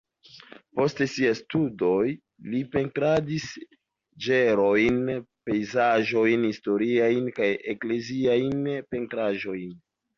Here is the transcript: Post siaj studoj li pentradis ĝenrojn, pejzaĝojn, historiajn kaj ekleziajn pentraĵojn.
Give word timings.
Post 0.77 1.01
siaj 1.15 1.33
studoj 1.39 2.05
li 2.55 2.63
pentradis 2.77 3.47
ĝenrojn, 4.29 4.99
pejzaĝojn, 5.51 6.51
historiajn 6.53 7.33
kaj 7.41 7.55
ekleziajn 7.79 8.71
pentraĵojn. 8.93 9.75